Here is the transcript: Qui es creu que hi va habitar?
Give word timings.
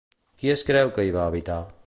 Qui 0.43 0.51
es 0.53 0.63
creu 0.71 0.91
que 0.97 1.07
hi 1.09 1.15
va 1.19 1.27
habitar? 1.27 1.61